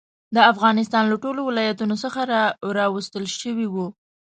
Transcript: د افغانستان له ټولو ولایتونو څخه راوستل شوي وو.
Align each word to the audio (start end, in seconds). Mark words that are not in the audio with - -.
د 0.35 0.37
افغانستان 0.51 1.03
له 1.07 1.17
ټولو 1.23 1.41
ولایتونو 1.49 1.95
څخه 2.03 2.19
راوستل 2.79 3.25
شوي 3.41 3.67
وو. 3.73 3.87